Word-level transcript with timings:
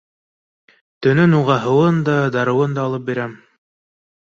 Төнөн 1.07 1.37
уға 1.41 1.59
һыуын 1.67 2.03
да, 2.11 2.19
дарыуын 2.39 2.77
да 2.79 2.87
алып 2.91 3.09
бирәм. 3.15 3.41